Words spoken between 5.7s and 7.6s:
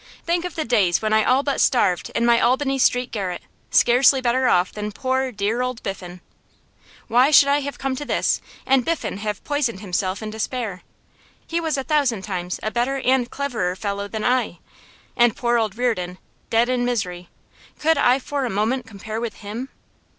Biffen! Why should I